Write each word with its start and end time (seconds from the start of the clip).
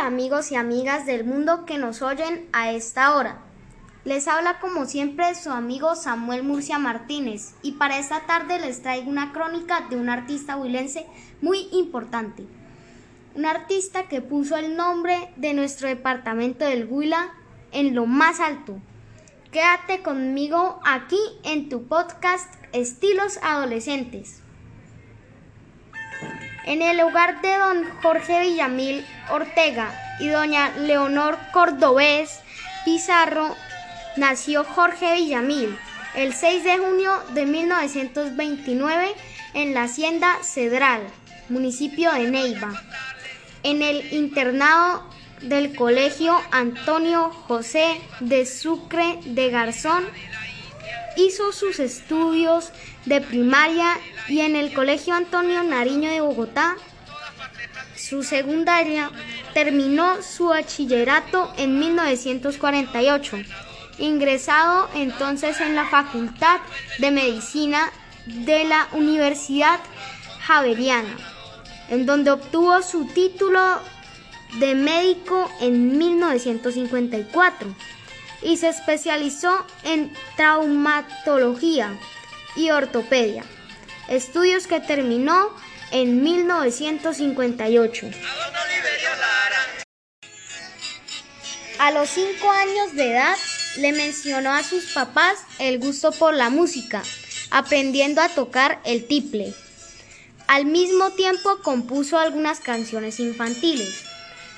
Amigos 0.00 0.50
y 0.50 0.56
amigas 0.56 1.04
del 1.04 1.24
mundo 1.24 1.66
que 1.66 1.76
nos 1.76 2.00
oyen 2.00 2.48
a 2.52 2.72
esta 2.72 3.14
hora. 3.14 3.42
Les 4.04 4.28
habla 4.28 4.58
como 4.58 4.86
siempre 4.86 5.34
su 5.34 5.50
amigo 5.50 5.94
Samuel 5.94 6.42
Murcia 6.42 6.78
Martínez 6.78 7.54
y 7.62 7.72
para 7.72 7.98
esta 7.98 8.20
tarde 8.20 8.58
les 8.58 8.80
traigo 8.80 9.10
una 9.10 9.32
crónica 9.32 9.88
de 9.90 9.96
un 9.96 10.08
artista 10.08 10.56
huilense 10.56 11.06
muy 11.42 11.68
importante. 11.72 12.46
Un 13.34 13.44
artista 13.44 14.08
que 14.08 14.22
puso 14.22 14.56
el 14.56 14.74
nombre 14.74 15.34
de 15.36 15.52
nuestro 15.52 15.86
departamento 15.86 16.64
del 16.64 16.86
Huila 16.86 17.34
en 17.70 17.94
lo 17.94 18.06
más 18.06 18.40
alto. 18.40 18.80
Quédate 19.52 20.02
conmigo 20.02 20.80
aquí 20.82 21.20
en 21.44 21.68
tu 21.68 21.86
podcast 21.88 22.54
Estilos 22.72 23.38
Adolescentes. 23.42 24.40
En 26.70 26.82
el 26.82 27.00
hogar 27.00 27.42
de 27.42 27.58
don 27.58 27.84
Jorge 28.00 28.42
Villamil 28.42 29.04
Ortega 29.28 29.90
y 30.20 30.28
doña 30.28 30.70
Leonor 30.78 31.36
Cordobés 31.52 32.42
Pizarro 32.84 33.56
nació 34.16 34.62
Jorge 34.62 35.14
Villamil 35.14 35.76
el 36.14 36.32
6 36.32 36.62
de 36.62 36.78
junio 36.78 37.10
de 37.34 37.44
1929 37.44 39.08
en 39.54 39.74
la 39.74 39.82
hacienda 39.82 40.38
Cedral, 40.44 41.02
municipio 41.48 42.12
de 42.12 42.30
Neiva, 42.30 42.80
en 43.64 43.82
el 43.82 44.12
internado 44.12 45.10
del 45.42 45.74
Colegio 45.74 46.40
Antonio 46.52 47.30
José 47.48 48.00
de 48.20 48.46
Sucre 48.46 49.18
de 49.24 49.50
Garzón. 49.50 50.04
Hizo 51.16 51.52
sus 51.52 51.80
estudios 51.80 52.70
de 53.04 53.20
primaria 53.20 53.98
y 54.28 54.40
en 54.40 54.56
el 54.56 54.72
Colegio 54.72 55.14
Antonio 55.14 55.62
Nariño 55.62 56.10
de 56.10 56.20
Bogotá. 56.20 56.76
Su 57.96 58.22
secundaria 58.22 59.10
terminó 59.52 60.22
su 60.22 60.46
bachillerato 60.46 61.52
en 61.58 61.78
1948, 61.78 63.38
ingresado 63.98 64.88
entonces 64.94 65.60
en 65.60 65.74
la 65.74 65.86
Facultad 65.86 66.60
de 66.98 67.10
Medicina 67.10 67.90
de 68.26 68.64
la 68.64 68.88
Universidad 68.92 69.80
Javeriana, 70.40 71.16
en 71.88 72.06
donde 72.06 72.30
obtuvo 72.30 72.80
su 72.82 73.06
título 73.06 73.60
de 74.58 74.74
médico 74.74 75.50
en 75.60 75.98
1954 75.98 77.74
y 78.42 78.56
se 78.56 78.68
especializó 78.68 79.66
en 79.84 80.12
traumatología 80.36 81.98
y 82.56 82.70
ortopedia, 82.70 83.44
estudios 84.08 84.66
que 84.66 84.80
terminó 84.80 85.50
en 85.90 86.22
1958. 86.22 88.10
A 91.78 91.90
los 91.92 92.10
cinco 92.10 92.50
años 92.50 92.94
de 92.94 93.12
edad 93.12 93.36
le 93.78 93.92
mencionó 93.92 94.52
a 94.52 94.62
sus 94.62 94.92
papás 94.92 95.38
el 95.58 95.78
gusto 95.78 96.12
por 96.12 96.34
la 96.34 96.50
música, 96.50 97.02
aprendiendo 97.50 98.20
a 98.20 98.28
tocar 98.28 98.80
el 98.84 99.06
tiple. 99.06 99.54
Al 100.46 100.66
mismo 100.66 101.12
tiempo 101.12 101.58
compuso 101.62 102.18
algunas 102.18 102.60
canciones 102.60 103.20
infantiles. 103.20 104.09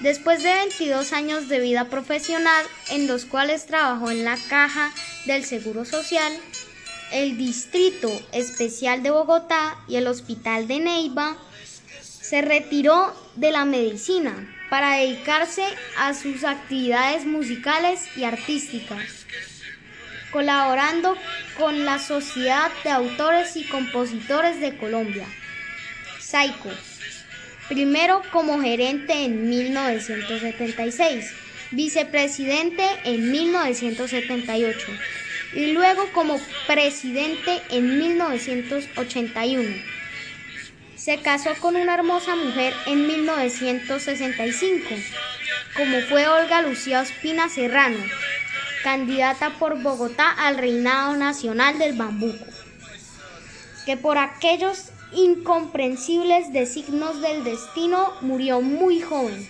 Después 0.00 0.42
de 0.42 0.54
22 0.54 1.12
años 1.12 1.48
de 1.48 1.60
vida 1.60 1.84
profesional, 1.84 2.64
en 2.90 3.06
los 3.06 3.26
cuales 3.26 3.66
trabajó 3.66 4.10
en 4.10 4.24
la 4.24 4.38
caja 4.48 4.90
del 5.26 5.44
Seguro 5.44 5.84
Social, 5.84 6.32
el 7.12 7.36
Distrito 7.36 8.10
Especial 8.32 9.02
de 9.02 9.10
Bogotá 9.10 9.76
y 9.88 9.96
el 9.96 10.06
Hospital 10.06 10.66
de 10.68 10.78
Neiva, 10.78 11.36
se 12.00 12.40
retiró 12.40 13.14
de 13.36 13.50
la 13.50 13.66
medicina 13.66 14.48
para 14.70 14.96
dedicarse 14.96 15.64
a 15.98 16.14
sus 16.14 16.44
actividades 16.44 17.26
musicales 17.26 18.00
y 18.16 18.24
artísticas, 18.24 19.26
colaborando 20.32 21.14
con 21.58 21.84
la 21.84 21.98
Sociedad 21.98 22.70
de 22.84 22.90
Autores 22.90 23.54
y 23.54 23.64
Compositores 23.64 24.60
de 24.60 24.78
Colombia, 24.78 25.26
SAICO, 26.20 26.70
primero 27.70 28.20
como 28.32 28.60
gerente 28.60 29.12
en 29.24 29.48
1976, 29.48 31.32
vicepresidente 31.70 32.82
en 33.04 33.30
1978 33.30 34.88
y 35.54 35.70
luego 35.70 36.10
como 36.12 36.40
presidente 36.66 37.62
en 37.70 37.96
1981. 37.96 39.68
Se 40.96 41.18
casó 41.18 41.54
con 41.60 41.76
una 41.76 41.94
hermosa 41.94 42.34
mujer 42.34 42.74
en 42.86 43.06
1965, 43.06 44.88
como 45.76 46.00
fue 46.00 46.26
Olga 46.26 46.62
Lucía 46.62 47.02
Ospina 47.02 47.48
Serrano, 47.48 48.04
candidata 48.82 49.50
por 49.60 49.80
Bogotá 49.80 50.28
al 50.28 50.58
reinado 50.58 51.16
nacional 51.16 51.78
del 51.78 51.92
bambuco, 51.92 52.46
que 53.86 53.96
por 53.96 54.18
aquellos 54.18 54.90
incomprensibles 55.14 56.52
designos 56.52 57.20
del 57.20 57.44
destino 57.44 58.12
murió 58.20 58.60
muy 58.60 59.00
joven, 59.00 59.48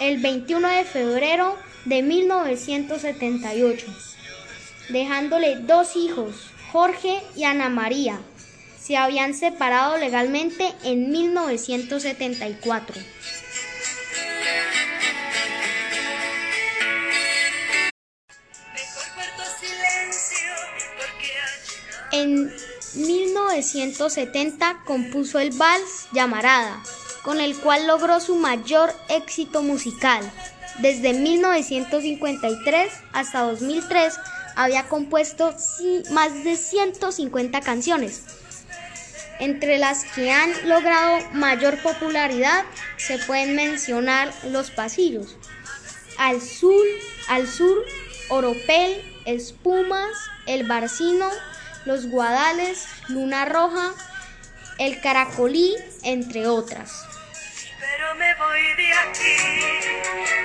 el 0.00 0.18
21 0.20 0.68
de 0.68 0.84
febrero 0.84 1.56
de 1.84 2.02
1978 2.02 3.86
dejándole 4.92 5.56
dos 5.56 5.96
hijos, 5.96 6.50
Jorge 6.70 7.20
y 7.34 7.44
Ana 7.44 7.68
María. 7.68 8.20
Se 8.78 8.96
habían 8.96 9.34
separado 9.34 9.96
legalmente 9.96 10.72
en 10.84 11.10
1974. 11.10 13.00
En 22.12 22.52
1970 22.94 24.82
compuso 24.84 25.38
el 25.38 25.50
vals 25.52 26.08
Llamarada, 26.12 26.82
con 27.22 27.40
el 27.40 27.56
cual 27.56 27.86
logró 27.86 28.20
su 28.20 28.36
mayor 28.36 28.94
éxito 29.08 29.62
musical. 29.62 30.20
Desde 30.80 31.12
1953 31.12 32.92
hasta 33.12 33.42
2003 33.42 34.14
había 34.56 34.88
compuesto 34.88 35.54
más 36.10 36.44
de 36.44 36.56
150 36.56 37.60
canciones. 37.60 38.22
Entre 39.38 39.78
las 39.78 40.04
que 40.04 40.30
han 40.30 40.50
logrado 40.68 41.18
mayor 41.32 41.78
popularidad 41.82 42.64
se 42.96 43.18
pueden 43.18 43.56
mencionar 43.56 44.32
Los 44.44 44.70
Pasillos, 44.70 45.36
Al 46.18 46.40
Sur, 46.40 46.84
Al 47.28 47.48
Sur, 47.48 47.84
Oropel, 48.28 49.02
Espumas, 49.24 50.10
El 50.46 50.66
Barcino, 50.66 51.28
Los 51.84 52.06
Guadales, 52.06 52.86
Luna 53.08 53.44
Roja, 53.44 53.92
El 54.78 55.00
Caracolí, 55.00 55.74
entre 56.04 56.46
otras. 56.46 57.04
Pero 57.80 58.14
me 58.14 58.34
voy 58.36 58.60
de 58.76 58.92
aquí, 58.92 59.36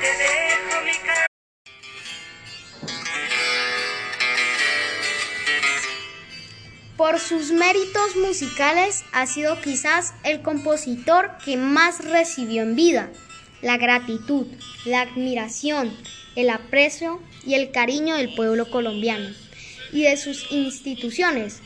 te 0.01 0.07
dejo 0.17 0.83
mi 0.83 0.91
Por 6.97 7.19
sus 7.19 7.51
méritos 7.51 8.15
musicales 8.15 9.03
ha 9.13 9.27
sido 9.27 9.61
quizás 9.61 10.15
el 10.23 10.41
compositor 10.41 11.37
que 11.45 11.55
más 11.55 12.03
recibió 12.03 12.63
en 12.63 12.75
vida. 12.75 13.11
La 13.61 13.77
gratitud, 13.77 14.47
la 14.85 15.01
admiración, 15.01 15.95
el 16.35 16.49
aprecio 16.49 17.21
y 17.45 17.53
el 17.53 17.71
cariño 17.71 18.15
del 18.15 18.33
pueblo 18.33 18.71
colombiano 18.71 19.29
y 19.91 20.03
de 20.03 20.17
sus 20.17 20.51
instituciones, 20.51 21.59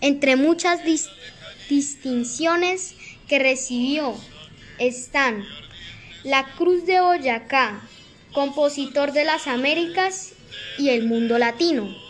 entre 0.00 0.36
muchas 0.36 0.80
distinciones 1.68 2.94
que 3.28 3.38
recibió 3.38 4.14
están 4.78 5.44
la 6.22 6.54
Cruz 6.56 6.86
de 6.86 7.00
Boyacá, 7.00 7.80
compositor 8.32 9.12
de 9.12 9.24
las 9.24 9.46
Américas 9.46 10.32
y 10.78 10.90
el 10.90 11.06
mundo 11.06 11.38
latino 11.38 12.04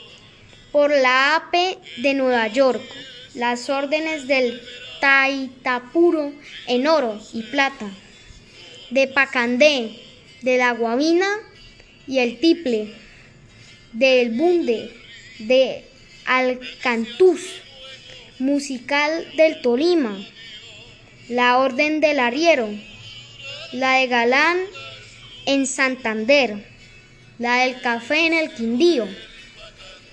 por 0.75 0.90
la 0.90 1.37
AP 1.37 1.78
de 1.99 2.14
Nueva 2.14 2.49
York, 2.49 2.82
las 3.34 3.70
órdenes 3.70 4.26
del 4.26 4.61
Taitapuro 5.00 6.32
en 6.66 6.88
oro 6.88 7.20
y 7.32 7.43
plata, 7.43 7.88
de 8.90 9.06
Pacandé, 9.06 10.00
de 10.43 10.56
la 10.56 10.72
Guavina 10.72 11.28
y 12.08 12.19
el 12.19 12.40
Tiple, 12.40 12.93
del 13.93 14.32
Bunde, 14.32 14.90
de 15.38 15.84
Alcantús, 16.25 17.40
musical 18.38 19.26
del 19.36 19.60
Tolima, 19.62 20.16
la 21.28 21.58
Orden 21.58 22.00
del 22.00 22.19
Arriero, 22.19 22.69
la 23.72 23.94
de 23.94 24.06
Galán 24.06 24.58
en 25.46 25.66
Santander, 25.66 26.64
la 27.38 27.64
del 27.64 27.81
Café 27.81 28.26
en 28.26 28.34
el 28.34 28.52
Quindío. 28.52 29.08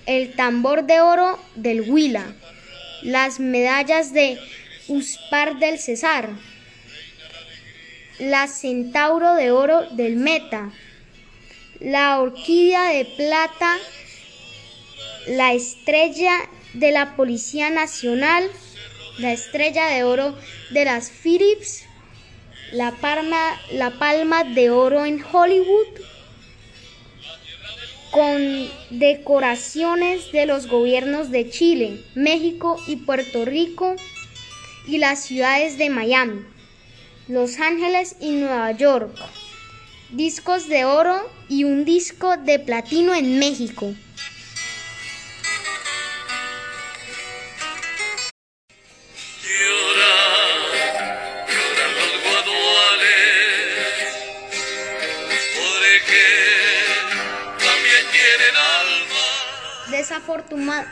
El 0.04 0.32
tambor 0.32 0.84
de 0.84 1.00
oro 1.00 1.38
del 1.54 1.82
Huila, 1.82 2.34
las 3.02 3.38
medallas 3.38 4.12
de 4.12 4.36
Uspar 4.88 5.60
del 5.60 5.78
Cesar, 5.78 6.30
la 8.18 8.48
centauro 8.48 9.36
de 9.36 9.52
oro 9.52 9.82
del 9.90 10.16
Meta, 10.16 10.72
la 11.78 12.20
orquídea 12.20 12.90
de 12.90 13.04
plata, 13.04 13.78
la 15.26 15.52
estrella 15.52 16.32
de 16.74 16.90
la 16.90 17.16
Policía 17.16 17.70
Nacional, 17.70 18.50
la 19.18 19.32
estrella 19.32 19.86
de 19.86 20.04
oro 20.04 20.36
de 20.70 20.84
las 20.84 21.10
Philips, 21.10 21.84
la 22.72 22.92
palma, 22.92 23.60
la 23.72 23.98
palma 23.98 24.44
de 24.44 24.70
oro 24.70 25.04
en 25.04 25.22
Hollywood, 25.22 25.86
con 28.10 28.68
decoraciones 28.90 30.32
de 30.32 30.46
los 30.46 30.66
gobiernos 30.66 31.30
de 31.30 31.48
Chile, 31.48 32.04
México 32.14 32.78
y 32.86 32.96
Puerto 32.96 33.44
Rico 33.44 33.96
y 34.86 34.98
las 34.98 35.24
ciudades 35.24 35.78
de 35.78 35.88
Miami, 35.88 36.44
Los 37.28 37.58
Ángeles 37.58 38.16
y 38.20 38.32
Nueva 38.32 38.72
York, 38.72 39.16
discos 40.10 40.68
de 40.68 40.84
oro 40.84 41.16
y 41.48 41.64
un 41.64 41.84
disco 41.84 42.36
de 42.36 42.58
platino 42.58 43.14
en 43.14 43.38
México. 43.38 43.94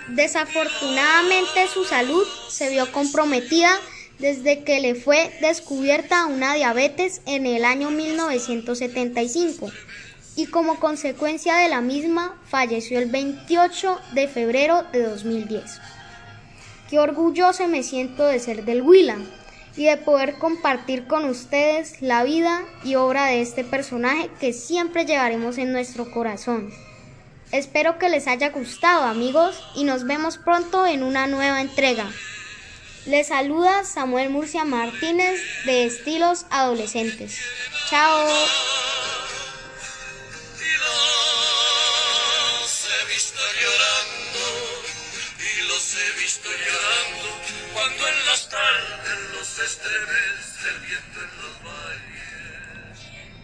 Desafortunadamente 0.08 1.66
su 1.72 1.84
salud 1.84 2.26
se 2.48 2.70
vio 2.70 2.90
comprometida 2.92 3.70
desde 4.18 4.64
que 4.64 4.80
le 4.80 4.94
fue 4.94 5.32
descubierta 5.40 6.26
una 6.26 6.54
diabetes 6.54 7.22
en 7.26 7.46
el 7.46 7.64
año 7.64 7.90
1975 7.90 9.70
y 10.36 10.46
como 10.46 10.78
consecuencia 10.78 11.56
de 11.56 11.68
la 11.68 11.80
misma 11.80 12.40
falleció 12.46 12.98
el 12.98 13.10
28 13.10 13.98
de 14.12 14.28
febrero 14.28 14.84
de 14.92 15.02
2010. 15.02 15.80
Qué 16.88 16.98
orgulloso 16.98 17.66
me 17.68 17.82
siento 17.82 18.26
de 18.26 18.38
ser 18.38 18.64
del 18.64 18.82
Huila 18.82 19.16
y 19.76 19.84
de 19.84 19.96
poder 19.96 20.34
compartir 20.38 21.06
con 21.06 21.24
ustedes 21.24 22.02
la 22.02 22.24
vida 22.24 22.62
y 22.84 22.96
obra 22.96 23.26
de 23.26 23.40
este 23.40 23.64
personaje 23.64 24.30
que 24.40 24.52
siempre 24.52 25.06
llevaremos 25.06 25.58
en 25.58 25.72
nuestro 25.72 26.10
corazón. 26.10 26.70
Espero 27.52 27.98
que 27.98 28.08
les 28.08 28.28
haya 28.28 28.50
gustado 28.50 29.02
amigos 29.04 29.60
y 29.74 29.84
nos 29.84 30.04
vemos 30.04 30.38
pronto 30.38 30.86
en 30.86 31.02
una 31.02 31.26
nueva 31.26 31.60
entrega. 31.60 32.06
Les 33.06 33.28
saluda 33.28 33.84
Samuel 33.84 34.30
Murcia 34.30 34.64
Martínez 34.64 35.40
de 35.64 35.84
Estilos 35.84 36.46
Adolescentes. 36.50 37.40
Chao. 37.88 38.26